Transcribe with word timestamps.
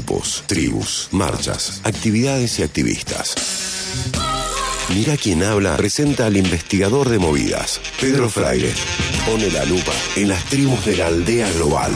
grupos, 0.00 0.44
tribus, 0.46 1.08
marchas, 1.12 1.82
actividades 1.84 2.58
y 2.58 2.62
activistas. 2.62 3.34
Mira 4.94 5.18
quién 5.18 5.44
habla 5.44 5.76
presenta 5.76 6.24
al 6.24 6.38
investigador 6.38 7.10
de 7.10 7.18
movidas, 7.18 7.82
Pedro 8.00 8.30
Fraile. 8.30 8.72
Pone 9.26 9.50
la 9.50 9.62
lupa 9.66 9.92
en 10.16 10.28
las 10.30 10.42
tribus 10.44 10.86
de 10.86 10.96
la 10.96 11.08
aldea 11.08 11.52
global. 11.52 11.92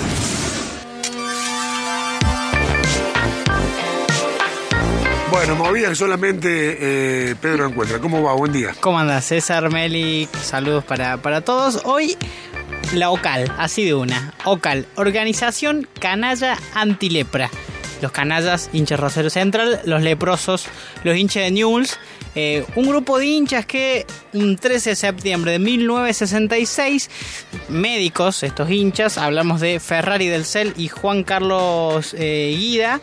Bueno, 5.31 5.57
movida 5.57 5.89
que 5.89 5.95
solamente 5.95 7.31
eh, 7.31 7.37
Pedro 7.41 7.67
encuentra. 7.67 8.01
¿Cómo 8.01 8.23
va? 8.23 8.35
Buen 8.35 8.53
día. 8.53 8.75
¿Cómo 8.81 8.99
andas? 8.99 9.25
César, 9.25 9.71
Meli, 9.71 10.29
saludos 10.43 10.85
para, 10.85 11.17
para 11.17 11.41
todos. 11.41 11.81
Hoy 11.85 12.19
la 12.93 13.11
OCAL, 13.11 13.53
así 13.59 13.85
de 13.85 13.95
una. 13.95 14.35
OCAL, 14.45 14.87
Organización 14.95 15.89
Canalla 15.99 16.57
Antilepra. 16.75 17.51
Los 18.01 18.13
canallas, 18.13 18.71
hinchas 18.73 19.01
Rosario 19.01 19.31
Central, 19.31 19.81
los 19.85 20.03
leprosos, 20.03 20.67
los 21.05 21.17
hinchas 21.17 21.45
de 21.45 21.51
Newell's. 21.51 21.99
Eh, 22.37 22.65
un 22.75 22.89
grupo 22.89 23.19
de 23.19 23.27
hinchas 23.27 23.65
que 23.65 24.07
un 24.33 24.57
13 24.57 24.91
de 24.91 24.97
septiembre 24.97 25.53
de 25.53 25.61
1966, 25.61 27.09
médicos, 27.69 28.43
estos 28.43 28.71
hinchas, 28.71 29.19
hablamos 29.19 29.61
de 29.61 29.79
Ferrari 29.79 30.27
del 30.27 30.45
Cel 30.45 30.75
y 30.77 30.89
Juan 30.89 31.23
Carlos 31.23 32.15
eh, 32.19 32.55
Guida, 32.59 33.01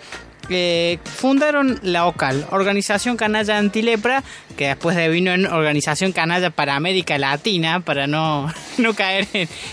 eh, 0.50 1.00
fundaron 1.06 1.80
la 1.82 2.08
OCAL, 2.08 2.46
Organización 2.52 3.16
Canalla 3.16 3.58
Antilepra, 3.58 4.22
que 4.58 4.68
después 4.68 4.98
vino 5.10 5.32
en 5.32 5.46
Organización 5.46 6.12
Canalla 6.12 6.50
para 6.50 6.76
América 6.76 7.18
Latina, 7.18 7.80
para 7.80 8.08
no, 8.08 8.54
no 8.78 8.94
caer 8.94 9.28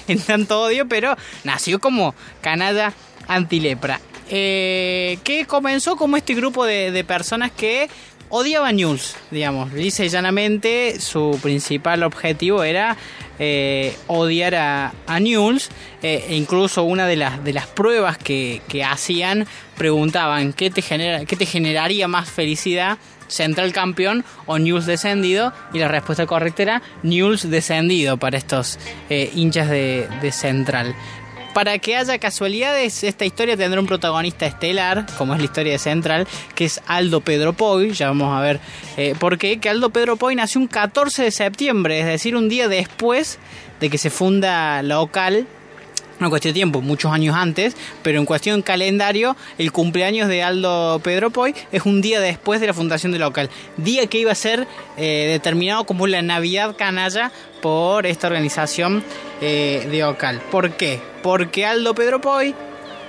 en, 0.06 0.20
tanto 0.20 0.62
odio, 0.62 0.86
pero 0.86 1.16
nació 1.42 1.80
como 1.80 2.14
Canalla 2.42 2.92
Antilepra. 3.26 4.00
Eh, 4.30 5.18
que 5.24 5.46
comenzó 5.46 5.96
como 5.96 6.16
este 6.16 6.34
grupo 6.34 6.64
de, 6.66 7.04
personas 7.04 7.50
que 7.50 7.88
odiaba 8.28 8.72
News, 8.72 9.16
digamos. 9.30 9.72
Dice 9.72 10.08
llanamente, 10.08 11.00
su 11.00 11.38
principal 11.42 12.02
objetivo 12.02 12.62
era 12.62 12.96
eh, 13.38 13.96
odiar 14.06 14.54
a, 14.54 14.92
a 15.06 15.20
News. 15.20 15.70
Eh, 16.02 16.26
e 16.28 16.36
incluso 16.36 16.82
una 16.82 17.06
de 17.06 17.16
las, 17.16 17.42
de 17.42 17.52
las 17.54 17.66
pruebas 17.66 18.18
que, 18.18 18.60
hacían 18.84 19.46
preguntaban 19.76 20.52
¿qué 20.52 20.70
te, 20.70 20.82
genera, 20.82 21.24
qué 21.24 21.36
te 21.36 21.46
generaría 21.46 22.06
más 22.08 22.30
felicidad. 22.30 22.98
Central 23.28 23.74
campeón 23.74 24.24
o 24.46 24.58
News 24.58 24.86
descendido 24.86 25.52
y 25.74 25.78
la 25.78 25.88
respuesta 25.88 26.24
correcta 26.24 26.62
era 26.62 26.82
News 27.02 27.50
descendido 27.50 28.16
para 28.16 28.38
estos 28.38 28.78
hinchas 29.10 29.68
de, 29.68 30.08
de 30.22 30.32
Central 30.32 30.94
para 31.58 31.76
que 31.80 31.96
haya 31.96 32.18
casualidades, 32.18 33.02
esta 33.02 33.24
historia 33.24 33.56
tendrá 33.56 33.80
un 33.80 33.88
protagonista 33.88 34.46
estelar, 34.46 35.06
como 35.18 35.34
es 35.34 35.40
la 35.40 35.46
historia 35.46 35.72
de 35.72 35.80
Central, 35.80 36.28
que 36.54 36.66
es 36.66 36.80
Aldo 36.86 37.20
Pedro 37.20 37.52
Poy. 37.52 37.90
Ya 37.94 38.06
vamos 38.06 38.32
a 38.32 38.40
ver 38.40 38.60
eh, 38.96 39.16
por 39.18 39.38
qué. 39.38 39.58
Aldo 39.68 39.90
Pedro 39.90 40.14
Poy 40.14 40.36
nació 40.36 40.60
un 40.60 40.68
14 40.68 41.24
de 41.24 41.30
septiembre, 41.32 41.98
es 41.98 42.06
decir, 42.06 42.36
un 42.36 42.48
día 42.48 42.68
después 42.68 43.40
de 43.80 43.90
que 43.90 43.98
se 43.98 44.08
funda 44.08 44.84
la 44.84 45.00
OCAL 45.00 45.48
no 46.20 46.30
cuestión 46.30 46.52
de 46.52 46.58
tiempo, 46.58 46.80
muchos 46.80 47.12
años 47.12 47.36
antes, 47.36 47.76
pero 48.02 48.18
en 48.18 48.26
cuestión 48.26 48.62
calendario, 48.62 49.36
el 49.58 49.72
cumpleaños 49.72 50.28
de 50.28 50.42
Aldo 50.42 51.00
Pedro 51.02 51.30
Poy 51.30 51.54
es 51.72 51.84
un 51.84 52.00
día 52.00 52.20
después 52.20 52.60
de 52.60 52.66
la 52.66 52.74
fundación 52.74 53.12
del 53.12 53.22
local. 53.22 53.50
Día 53.76 54.06
que 54.06 54.18
iba 54.18 54.32
a 54.32 54.34
ser 54.34 54.66
eh, 54.96 55.28
determinado 55.30 55.84
como 55.84 56.06
la 56.06 56.22
Navidad 56.22 56.76
Canalla 56.76 57.32
por 57.60 58.06
esta 58.06 58.26
organización 58.26 59.02
eh, 59.40 59.86
de 59.90 60.00
local. 60.00 60.40
¿Por 60.50 60.72
qué? 60.72 61.00
Porque 61.22 61.66
Aldo 61.66 61.94
Pedro 61.94 62.20
Poy 62.20 62.54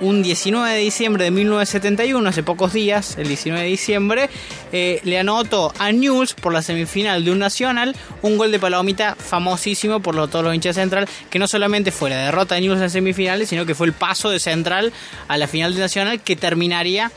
un 0.00 0.22
19 0.22 0.70
de 0.70 0.78
diciembre 0.80 1.24
de 1.24 1.30
1971, 1.30 2.28
hace 2.28 2.42
pocos 2.42 2.72
días, 2.72 3.16
el 3.18 3.28
19 3.28 3.62
de 3.62 3.68
diciembre, 3.68 4.30
eh, 4.72 5.00
le 5.04 5.18
anotó 5.18 5.72
a 5.78 5.92
News 5.92 6.34
por 6.34 6.52
la 6.52 6.62
semifinal 6.62 7.24
de 7.24 7.30
un 7.30 7.38
Nacional 7.38 7.94
un 8.22 8.38
gol 8.38 8.52
de 8.52 8.58
palomita 8.58 9.14
famosísimo 9.14 10.00
por 10.00 10.14
todos 10.28 10.44
los 10.44 10.54
hinchas 10.54 10.76
de 10.76 10.82
Central, 10.82 11.08
que 11.30 11.38
no 11.38 11.48
solamente 11.48 11.90
fue 11.90 12.10
la 12.10 12.16
derrota 12.16 12.54
de 12.54 12.62
News 12.62 12.80
en 12.80 12.90
semifinales, 12.90 13.48
sino 13.48 13.66
que 13.66 13.74
fue 13.74 13.86
el 13.86 13.92
paso 13.92 14.30
de 14.30 14.40
Central 14.40 14.92
a 15.28 15.38
la 15.38 15.46
final 15.46 15.74
de 15.74 15.80
Nacional 15.80 16.20
que 16.20 16.36
terminaría 16.36 17.10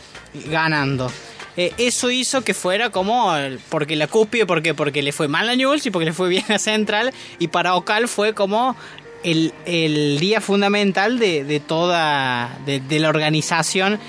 ganando. 0.50 1.12
Eh, 1.56 1.72
eso 1.78 2.10
hizo 2.10 2.44
que 2.44 2.56
fuera 2.56 2.90
como 2.90 3.32
porque 3.70 3.96
la 3.96 4.08
cúspide, 4.08 4.48
porque 4.48 4.74
porque 4.74 5.04
le 5.04 5.12
fue 5.12 5.28
mal 5.28 5.48
a 5.50 5.56
News 5.56 5.86
y 5.86 5.92
porque 5.92 6.06
le 6.06 6.14
fue 6.14 6.30
bien 6.30 6.46
a 6.52 6.58
Central 6.58 7.14
y 7.38 7.50
para 7.50 7.76
Ocal 7.76 8.08
fue 8.08 8.34
como 8.34 8.76
el, 9.24 10.20
día 10.20 10.42
fundamental 10.42 11.20
de, 11.20 11.62
toda 11.66 12.58
de, 12.66 13.00
la 13.00 13.10
organización 13.10 14.00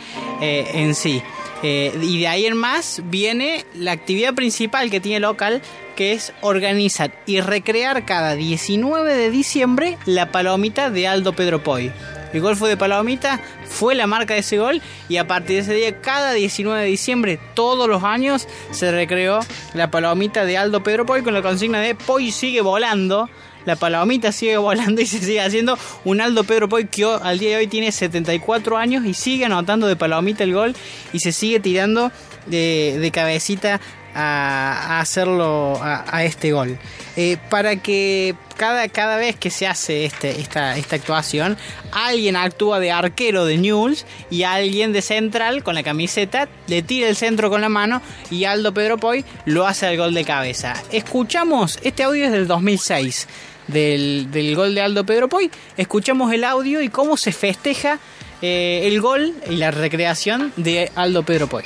eh, 0.41 0.71
en 0.75 0.95
sí. 0.95 1.23
Eh, 1.63 1.99
y 2.03 2.21
de 2.21 2.29
ahí 2.29 2.45
en 2.45 2.57
más 2.57 3.01
viene 3.05 3.65
la 3.75 3.93
actividad 3.93 4.35
principal 4.35 4.91
que 4.91 5.01
tiene 5.01 5.21
local, 5.21 5.63
que 5.97 6.13
es 6.13 6.33
organizar 6.43 7.13
y 7.25 7.41
recrear 7.41 8.05
cada 8.05 8.35
19 8.35 9.15
de 9.15 9.31
diciembre 9.31 9.97
la 10.05 10.31
palomita 10.31 10.91
de 10.91 11.09
Aldo 11.09 11.33
Pedro 11.33 11.63
Poy. 11.63 11.91
El 12.35 12.41
gol 12.41 12.57
fue 12.57 12.69
de 12.69 12.77
Palomita, 12.77 13.41
fue 13.65 13.95
la 13.95 14.09
marca 14.09 14.35
de 14.35 14.41
ese 14.41 14.59
gol 14.59 14.83
y 15.09 15.19
a 15.19 15.27
partir 15.29 15.55
de 15.55 15.63
ese 15.63 15.75
día, 15.75 16.01
cada 16.01 16.33
19 16.33 16.83
de 16.83 16.89
diciembre, 16.89 17.39
todos 17.55 17.89
los 17.89 18.03
años, 18.03 18.49
se 18.73 18.91
recreó 18.91 19.39
la 19.73 19.93
Palomita 19.93 20.45
de 20.45 20.59
Aldo 20.59 20.83
Pedro 20.83 21.07
Poy 21.07 21.23
con 21.23 21.33
la 21.33 21.43
consigna 21.43 21.81
de 21.81 21.95
Poy 21.95 22.33
sigue 22.33 22.61
volando 22.61 23.31
la 23.65 23.77
palomita 23.77 24.33
sigue 24.33 24.57
volando 24.57 25.01
y 25.01 25.07
se 25.07 25.19
sigue 25.19 25.41
haciendo 25.41 25.79
un 26.05 26.21
Aldo 26.21 26.45
Pedro 26.45 26.69
Poy 26.69 26.87
que 26.87 27.05
al 27.05 27.39
día 27.39 27.51
de 27.51 27.57
hoy 27.57 27.67
tiene 27.67 27.93
74 27.93 28.77
años 28.77 29.05
y 29.05 29.15
sigue 29.15 29.45
anotando 29.45 29.87
de 29.87 29.97
palomita 29.97 30.45
el 30.45 30.55
gol 30.55 30.75
y 31.13 31.21
se 31.21 31.33
sigue 31.33 31.61
tirando 31.61 32.13
de, 32.47 33.11
cabecita 33.13 33.81
a, 34.15 35.01
hacerlo 35.01 35.79
a, 35.83 36.25
este 36.25 36.53
gol. 36.53 36.79
Eh, 37.17 37.37
para 37.49 37.77
que 37.77 38.35
cada, 38.57 38.89
cada 38.89 39.17
vez 39.17 39.37
que 39.37 39.51
se 39.51 39.67
hace 39.67 40.05
este, 40.05 40.41
esta, 40.41 40.77
esta 40.77 40.97
actuación, 40.97 41.57
alguien 41.93 42.37
actúa 42.37 42.81
de 42.81 42.91
arquero 42.91 43.45
de 43.45 43.57
News 43.57 44.05
y 44.31 44.43
alguien 44.43 44.93
de 44.93 45.03
central 45.03 45.63
con 45.63 45.75
la 45.75 45.83
camiseta 45.83 46.49
le 46.67 46.83
tira 46.83 47.09
el 47.09 47.17
centro 47.17 47.51
con 47.51 47.61
la 47.61 47.69
mano 47.69 48.03
y 48.31 48.45
Aldo 48.45 48.75
Pedro 48.75 48.99
Poy 48.99 49.25
lo 49.45 49.67
hace 49.67 49.87
al 49.87 49.97
gol 49.97 50.15
de 50.15 50.25
cabeza. 50.25 50.75
Escuchamos, 50.91 51.79
este 51.83 52.03
audio 52.03 52.27
es 52.27 52.33
del 52.33 52.47
2006 52.47 53.29
del, 53.69 54.31
del 54.31 54.55
gol 54.55 54.75
de 54.75 54.81
Aldo 54.81 55.05
Pedro 55.05 55.29
Poy, 55.29 55.51
escuchamos 55.77 56.33
el 56.33 56.45
audio 56.45 56.83
y 56.83 56.89
cómo 56.89 57.17
se 57.17 57.33
festeja 57.33 57.99
eh, 58.43 58.83
el 58.85 59.01
gol 59.01 59.35
y 59.49 59.57
la 59.57 59.71
recreación 59.71 60.53
de 60.57 60.91
Aldo 60.95 61.23
Pedro 61.23 61.47
Poy. 61.47 61.65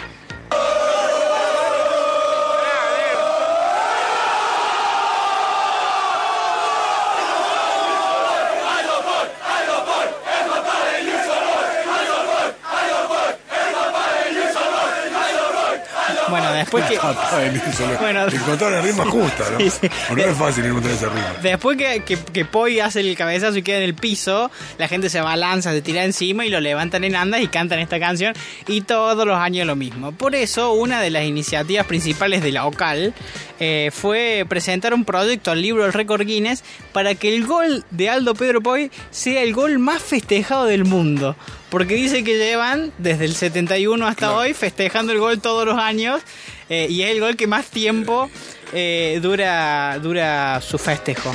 Bueno, 16.30 16.52
después 16.52 16.84
que. 16.88 16.98
bueno, 18.00 18.28
encontrar 18.28 18.72
la 18.72 18.80
rima 18.80 19.04
justa, 19.06 19.44
¿no? 19.50 19.58
no 20.16 20.22
es 20.22 20.36
fácil 20.36 20.64
encontrar 20.64 20.94
esa 20.94 21.08
rima. 21.08 21.34
Después 21.42 21.76
que, 21.76 22.02
que, 22.04 22.16
que 22.16 22.44
Poi 22.44 22.80
hace 22.80 23.00
el 23.00 23.16
cabezazo 23.16 23.58
y 23.58 23.62
queda 23.62 23.78
en 23.78 23.84
el 23.84 23.94
piso, 23.94 24.50
la 24.78 24.88
gente 24.88 25.10
se 25.10 25.20
balanza, 25.20 25.72
se 25.72 25.82
tira 25.82 26.04
encima 26.04 26.46
y 26.46 26.50
lo 26.50 26.60
levantan 26.60 27.04
en 27.04 27.16
andas 27.16 27.40
y 27.40 27.48
cantan 27.48 27.78
esta 27.78 27.98
canción. 27.98 28.34
Y 28.66 28.82
todos 28.82 29.26
los 29.26 29.38
años 29.38 29.66
lo 29.66 29.76
mismo. 29.76 30.12
Por 30.12 30.34
eso, 30.34 30.72
una 30.72 31.00
de 31.00 31.10
las 31.10 31.24
iniciativas 31.24 31.86
principales 31.86 32.42
de 32.42 32.52
la 32.52 32.66
OCAL 32.66 33.14
eh, 33.60 33.90
fue 33.92 34.46
presentar 34.48 34.94
un 34.94 35.04
proyecto 35.04 35.50
al 35.50 35.62
libro 35.62 35.82
del 35.82 35.92
récord 35.92 36.24
Guinness 36.24 36.62
para 36.92 37.14
que 37.14 37.34
el 37.34 37.46
gol 37.46 37.84
de 37.90 38.08
Aldo 38.08 38.34
Pedro 38.34 38.60
Poi 38.60 38.90
sea 39.10 39.42
el 39.42 39.52
gol 39.52 39.78
más 39.78 40.02
festejado 40.02 40.66
del 40.66 40.84
mundo. 40.84 41.36
Porque 41.70 41.94
dice 41.94 42.24
que 42.24 42.38
llevan 42.38 42.92
desde 42.98 43.26
el 43.26 43.34
71 43.34 44.06
hasta 44.06 44.34
hoy 44.34 44.54
festejando 44.54 45.12
el 45.12 45.18
gol 45.18 45.40
todos 45.40 45.66
los 45.66 45.78
años 45.78 46.22
eh, 46.70 46.86
y 46.88 47.02
es 47.02 47.10
el 47.10 47.20
gol 47.20 47.36
que 47.36 47.46
más 47.46 47.66
tiempo 47.66 48.30
eh, 48.72 49.18
dura, 49.22 49.98
dura 50.02 50.60
su 50.62 50.78
festejo. 50.78 51.34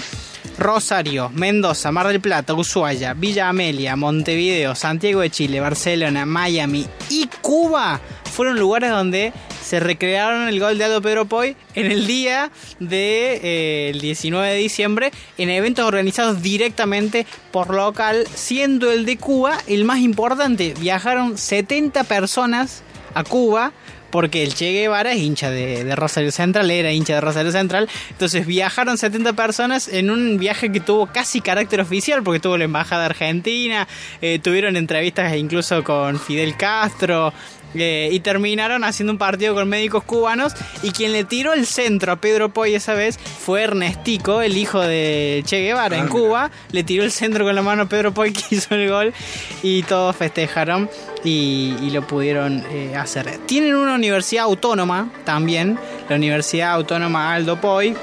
Rosario, 0.57 1.29
Mendoza, 1.33 1.91
Mar 1.91 2.07
del 2.07 2.21
Plata, 2.21 2.53
Ushuaia, 2.53 3.13
Villa 3.13 3.49
Amelia, 3.49 3.95
Montevideo, 3.95 4.75
Santiago 4.75 5.21
de 5.21 5.29
Chile, 5.29 5.59
Barcelona, 5.59 6.25
Miami 6.25 6.87
y 7.09 7.27
Cuba 7.41 7.99
fueron 8.31 8.59
lugares 8.59 8.89
donde 8.89 9.33
se 9.63 9.79
recrearon 9.79 10.47
el 10.47 10.59
gol 10.59 10.77
de 10.77 10.85
Aldo 10.85 11.01
Pedro 11.01 11.25
Poy 11.25 11.55
en 11.73 11.91
el 11.91 12.05
día 12.05 12.51
del 12.79 12.89
de, 12.89 13.99
19 13.99 14.47
eh, 14.47 14.53
de 14.53 14.59
diciembre 14.59 15.11
en 15.37 15.49
eventos 15.49 15.85
organizados 15.85 16.41
directamente 16.41 17.25
por 17.51 17.73
local, 17.73 18.27
siendo 18.33 18.91
el 18.91 19.05
de 19.05 19.17
Cuba 19.17 19.57
el 19.67 19.85
más 19.85 19.99
importante. 19.99 20.73
Viajaron 20.79 21.37
70 21.37 22.03
personas 22.03 22.83
a 23.13 23.23
Cuba 23.23 23.73
porque 24.13 24.43
el 24.43 24.53
Che 24.53 24.71
Guevara 24.71 25.13
es 25.13 25.17
hincha 25.21 25.49
de, 25.49 25.95
Rosario 25.95 26.31
Central, 26.31 26.69
era 26.69 26.91
hincha 26.91 27.15
de 27.15 27.21
Rosario 27.21 27.51
Central, 27.51 27.89
entonces 28.11 28.45
viajaron 28.45 28.99
70 28.99 29.33
personas 29.33 29.87
en 29.87 30.11
un 30.11 30.37
viaje 30.37 30.71
que 30.71 30.79
tuvo 30.79 31.07
casi 31.07 31.41
carácter 31.41 31.81
oficial, 31.81 32.21
porque 32.21 32.39
tuvo 32.39 32.55
la 32.55 32.65
Embajada 32.65 33.07
Argentina, 33.07 33.87
eh, 34.21 34.37
tuvieron 34.37 34.77
entrevistas 34.77 35.35
incluso 35.35 35.83
con 35.83 36.19
Fidel 36.19 36.55
Castro, 36.55 37.33
eh, 37.75 38.09
y 38.11 38.19
terminaron 38.19 38.83
haciendo 38.83 39.11
un 39.13 39.17
partido 39.17 39.53
con 39.55 39.67
médicos 39.69 40.03
cubanos. 40.03 40.53
Y 40.81 40.91
quien 40.91 41.11
le 41.11 41.23
tiró 41.23 41.53
el 41.53 41.65
centro 41.65 42.11
a 42.11 42.15
Pedro 42.17 42.49
Poy 42.49 42.75
esa 42.75 42.93
vez 42.93 43.17
fue 43.17 43.63
Ernestico, 43.63 44.41
el 44.41 44.57
hijo 44.57 44.81
de 44.81 45.43
Che 45.45 45.61
Guevara 45.61 45.97
en 45.97 46.05
ah, 46.05 46.09
Cuba. 46.09 46.51
Le 46.71 46.83
tiró 46.83 47.03
el 47.03 47.11
centro 47.11 47.45
con 47.45 47.55
la 47.55 47.61
mano 47.61 47.83
a 47.83 47.85
Pedro 47.85 48.13
Poy 48.13 48.33
que 48.33 48.55
hizo 48.55 48.75
el 48.75 48.89
gol. 48.89 49.13
Y 49.61 49.83
todos 49.83 50.15
festejaron 50.15 50.89
y, 51.23 51.89
lo 51.91 52.05
pudieron 52.07 52.63
eh, 52.71 52.95
hacer. 52.95 53.39
Tienen 53.45 53.75
una 53.75 53.95
universidad 53.95 54.45
autónoma 54.45 55.11
también, 55.25 55.77
la 56.09 56.15
Universidad 56.15 56.71
Autónoma 56.71 57.33
Aldo 57.33 57.59
Poy. 57.59 57.95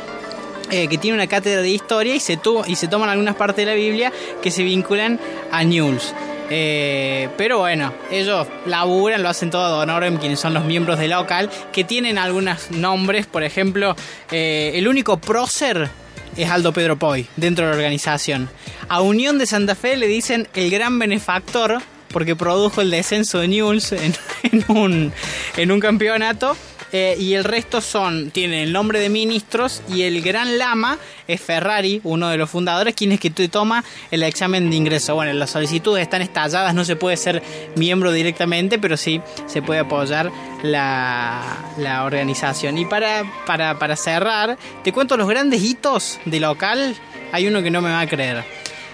Eh, 0.72 0.86
que 0.86 0.98
tiene 0.98 1.16
una 1.16 1.26
cátedra 1.26 1.62
de 1.62 1.70
historia 1.70 2.14
y 2.14 2.20
se, 2.20 2.38
y 2.68 2.76
se 2.76 2.86
toman 2.86 3.08
algunas 3.08 3.34
partes 3.34 3.66
de 3.66 3.72
la 3.72 3.74
Biblia 3.74 4.12
que 4.40 4.52
se 4.52 4.62
vinculan 4.62 5.18
a 5.50 5.64
News. 5.64 6.14
Eh, 6.50 7.28
pero 7.36 7.60
bueno, 7.60 7.94
ellos 8.10 8.46
laburan, 8.66 9.22
lo 9.22 9.28
hacen 9.28 9.50
todo 9.50 9.78
honorem, 9.78 10.18
quienes 10.18 10.40
son 10.40 10.52
los 10.52 10.64
miembros 10.64 10.98
del 10.98 11.12
local, 11.12 11.48
que 11.72 11.84
tienen 11.84 12.18
algunos 12.18 12.72
nombres, 12.72 13.26
por 13.26 13.44
ejemplo, 13.44 13.94
eh, 14.32 14.72
el 14.74 14.88
único 14.88 15.18
prócer 15.18 15.88
es 16.36 16.50
Aldo 16.50 16.72
Pedro 16.72 16.98
Poy 16.98 17.26
dentro 17.36 17.64
de 17.64 17.70
la 17.70 17.76
organización. 17.76 18.50
A 18.88 19.00
Unión 19.00 19.38
de 19.38 19.46
Santa 19.46 19.76
Fe 19.76 19.96
le 19.96 20.08
dicen 20.08 20.48
el 20.54 20.70
gran 20.70 20.98
benefactor 20.98 21.80
porque 22.12 22.34
produjo 22.34 22.80
el 22.80 22.90
descenso 22.90 23.38
de 23.38 23.48
Newell's 23.48 23.92
en, 23.92 24.14
un, 24.68 25.12
en 25.56 25.70
un 25.70 25.80
campeonato 25.80 26.56
eh, 26.92 27.16
y 27.18 27.34
el 27.34 27.44
resto 27.44 27.80
son, 27.80 28.30
tienen 28.30 28.60
el 28.60 28.72
nombre 28.72 28.98
de 28.98 29.08
ministros 29.08 29.82
y 29.88 30.02
el 30.02 30.22
gran 30.22 30.58
lama 30.58 30.98
es 31.28 31.40
Ferrari, 31.40 32.00
uno 32.02 32.28
de 32.28 32.36
los 32.36 32.50
fundadores, 32.50 32.94
quien 32.94 33.12
es 33.12 33.20
que 33.20 33.30
toma 33.30 33.84
el 34.10 34.22
examen 34.24 34.70
de 34.70 34.76
ingreso. 34.76 35.14
Bueno, 35.14 35.32
las 35.34 35.50
solicitudes 35.50 36.02
están 36.02 36.22
estalladas, 36.22 36.74
no 36.74 36.84
se 36.84 36.96
puede 36.96 37.16
ser 37.16 37.42
miembro 37.76 38.12
directamente, 38.12 38.78
pero 38.78 38.96
sí 38.96 39.20
se 39.46 39.62
puede 39.62 39.80
apoyar 39.80 40.32
la, 40.62 42.02
organización. 42.04 42.78
Y 42.78 42.86
para, 42.86 43.24
para, 43.46 43.96
cerrar, 43.96 44.58
te 44.82 44.92
cuento 44.92 45.16
los 45.16 45.28
grandes 45.28 45.62
hitos 45.62 46.18
de 46.24 46.40
local. 46.40 46.96
Hay 47.32 47.46
uno 47.46 47.62
que 47.62 47.70
no 47.70 47.80
me 47.80 47.90
va 47.90 48.00
a 48.00 48.08
creer. 48.08 48.44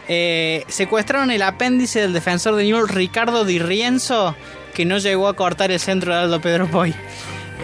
Eh, 0.09 0.65
secuestraron 0.69 1.31
el 1.31 1.43
apéndice 1.43 2.01
del 2.01 2.13
defensor 2.13 2.55
de 2.57 2.65
Newell, 2.65 2.89
Ricardo 2.89 3.45
Di 3.45 3.59
Rienzo, 3.59 4.37
que 4.75 4.85
no 4.85 4.99
llegó 4.99 5.29
a 5.29 5.35
cortar 5.35 5.71
el 5.71 5.81
centro 5.81 6.15
de 6.15 6.21
Aldo 6.21 6.41
Pedro 6.41 6.69
Poy. 6.71 6.95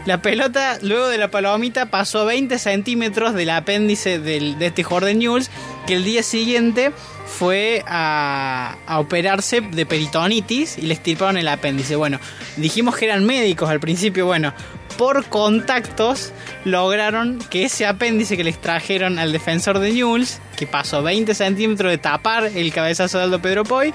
La 0.07 0.21
pelota, 0.21 0.79
luego 0.83 1.09
de 1.09 1.19
la 1.19 1.31
palomita, 1.31 1.87
pasó 1.87 2.25
20 2.27 2.59
centímetros 2.59 3.35
del 3.35 3.51
apéndice 3.51 4.19
de 4.19 4.57
este 4.61 4.83
Jordan 4.83 5.19
News, 5.19 5.51
que 5.87 5.95
el 5.95 6.05
día 6.05 6.23
siguiente 6.23 6.93
fue 7.33 7.83
a, 7.87 8.77
operarse 8.99 9.61
de 9.61 9.87
peritonitis 9.87 10.79
y 10.79 10.83
le 10.83 10.95
estirparon 10.95 11.37
el 11.39 11.49
apéndice. 11.49 11.97
Bueno, 11.97 12.21
dijimos 12.57 12.97
que 12.97 13.07
eran 13.07 13.25
médicos 13.25 13.71
al 13.71 13.81
principio, 13.81 14.27
bueno, 14.27 14.53
por 14.99 15.25
contactos 15.27 16.33
lograron 16.65 17.39
que 17.51 17.65
ese 17.65 17.87
apéndice 17.87 18.37
que 18.37 18.45
le 18.45 18.51
extrajeron 18.51 19.19
al 19.19 19.33
defensor 19.33 19.79
de 19.79 19.93
Newell's, 19.93 20.41
que 20.57 20.67
pasó 20.67 21.03
20 21.03 21.35
centímetros 21.35 21.91
de 21.91 21.99
tapar 21.99 22.45
el 22.45 22.73
cabezazo 22.73 23.19
de 23.19 23.25
Aldo 23.25 23.41
Pedro 23.41 23.65
Poy, 23.65 23.95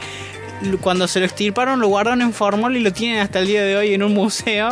cuando 0.81 1.07
se 1.07 1.19
lo 1.19 1.25
extirparon 1.25 1.79
lo 1.79 1.87
guardaron 1.87 2.21
en 2.21 2.33
formol 2.33 2.75
y 2.75 2.79
lo 2.79 2.91
tienen 2.91 3.19
hasta 3.19 3.39
el 3.39 3.47
día 3.47 3.63
de 3.63 3.75
hoy 3.75 3.93
en 3.93 4.03
un 4.03 4.13
museo 4.13 4.69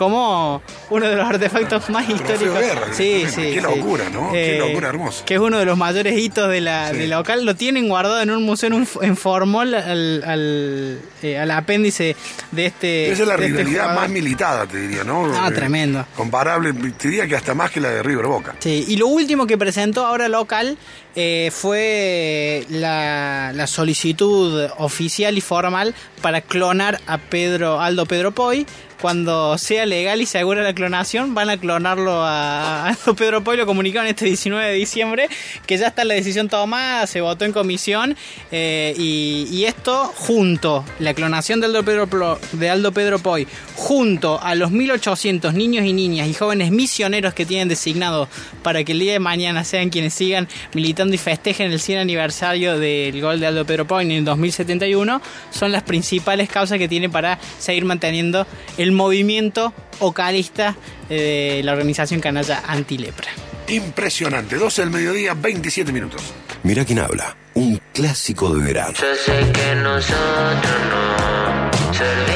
como 0.00 0.62
uno 0.88 1.06
de 1.06 1.14
los 1.14 1.28
artefactos 1.28 1.90
más 1.90 2.08
históricos. 2.08 2.58
sí, 2.92 3.24
sí. 3.28 3.52
Qué 3.52 3.60
locura, 3.60 4.08
¿no? 4.08 4.32
Qué 4.32 4.56
eh, 4.56 4.58
locura 4.58 4.88
hermosa. 4.88 5.26
Que 5.26 5.34
es 5.34 5.40
uno 5.40 5.58
de 5.58 5.66
los 5.66 5.76
mayores 5.76 6.18
hitos 6.18 6.48
de 6.48 6.62
la, 6.62 6.90
local. 6.94 7.44
Lo 7.44 7.54
tienen 7.54 7.86
guardado 7.86 8.22
en 8.22 8.30
un 8.30 8.42
museo 8.42 8.70
en, 8.72 9.16
formol 9.16 9.74
al, 9.74 10.24
al, 10.24 10.98
eh, 11.22 11.38
al, 11.38 11.50
apéndice 11.50 12.16
de 12.50 12.66
este. 12.66 13.12
Esa 13.12 13.22
es 13.24 13.28
la 13.28 13.34
este 13.34 13.46
rivalidad 13.48 13.94
más 13.94 14.08
militada, 14.08 14.66
te 14.66 14.80
diría, 14.80 15.04
¿no? 15.04 15.30
Ah, 15.34 15.50
tremendo. 15.54 16.06
Comparable, 16.16 16.72
te 16.72 17.08
diría 17.08 17.26
que 17.26 17.36
hasta 17.36 17.52
más 17.52 17.70
que 17.70 17.80
la 17.80 17.90
de 17.90 18.02
River 18.02 18.26
Boca. 18.26 18.54
Sí, 18.60 18.86
y 18.88 18.96
lo 18.96 19.06
último 19.06 19.46
que 19.46 19.58
presentó 19.58 20.06
ahora 20.06 20.28
local 20.28 20.78
eh, 21.14 21.50
fue 21.52 22.64
la, 22.70 23.52
la, 23.52 23.66
solicitud 23.66 24.66
oficial 24.78 25.19
y 25.28 25.40
formal 25.40 25.94
para 26.22 26.40
clonar 26.40 27.00
a 27.06 27.18
Pedro 27.18 27.80
Aldo 27.80 28.06
Pedro 28.06 28.32
Poy 28.32 28.66
cuando 29.00 29.56
sea 29.58 29.86
legal 29.86 30.20
y 30.20 30.26
se 30.26 30.38
asegura 30.38 30.62
la 30.62 30.74
clonación, 30.74 31.34
van 31.34 31.50
a 31.50 31.56
clonarlo 31.56 32.22
a, 32.22 32.88
a 32.90 32.96
Pedro 33.16 33.42
Poy, 33.42 33.56
lo 33.56 33.66
comunicaron 33.66 34.08
este 34.08 34.26
19 34.26 34.66
de 34.66 34.74
diciembre, 34.74 35.28
que 35.66 35.78
ya 35.78 35.88
está 35.88 36.04
la 36.04 36.14
decisión 36.14 36.48
tomada, 36.48 37.06
se 37.06 37.20
votó 37.20 37.44
en 37.44 37.52
comisión, 37.52 38.16
eh, 38.52 38.94
y, 38.96 39.64
esto 39.64 40.12
junto, 40.16 40.84
la 40.98 41.14
clonación 41.14 41.60
de 41.60 41.66
Aldo, 41.66 41.84
Pedro, 41.84 42.38
de 42.52 42.70
Aldo 42.70 42.92
Pedro 42.92 43.18
Poy, 43.18 43.46
junto 43.76 44.40
a 44.42 44.54
los 44.54 44.70
1800 44.70 45.54
niños 45.54 45.84
y 45.84 45.92
niñas 45.92 46.28
y 46.28 46.34
jóvenes 46.34 46.70
misioneros 46.70 47.34
que 47.34 47.46
tienen 47.46 47.68
designado 47.68 48.28
para 48.62 48.84
que 48.84 48.92
el 48.92 48.98
día 48.98 49.12
de 49.12 49.20
mañana 49.20 49.64
sean 49.64 49.90
quienes 49.90 50.14
sigan 50.14 50.48
militando 50.74 51.14
y 51.14 51.18
festejen 51.18 51.70
el 51.72 51.80
100 51.80 52.00
aniversario 52.00 52.78
del 52.78 53.20
gol 53.20 53.40
de 53.40 53.46
Aldo 53.46 53.64
Pedro 53.64 53.86
Poy 53.86 54.12
en 54.12 54.24
2071, 54.24 55.20
son 55.50 55.72
las 55.72 55.82
principales 55.82 56.48
causas 56.48 56.78
que 56.78 56.88
tiene 56.88 57.08
para 57.08 57.38
seguir 57.58 57.84
manteniendo 57.84 58.46
el 58.90 58.96
movimiento 58.96 59.72
ocalista 60.00 60.76
de 61.08 61.60
la 61.64 61.72
organización 61.72 62.20
canalla 62.20 62.62
Antilepra. 62.66 63.30
Impresionante, 63.68 64.56
12 64.56 64.82
del 64.82 64.90
mediodía, 64.90 65.34
27 65.34 65.92
minutos. 65.92 66.20
Mira 66.64 66.84
quién 66.84 66.98
habla, 66.98 67.36
un 67.54 67.80
clásico 67.92 68.52
de 68.52 68.64
verano. 68.64 68.94
Yo 68.94 69.14
sé 69.14 69.52
que 69.52 69.74
nosotros 69.76 70.74
no 70.90 72.29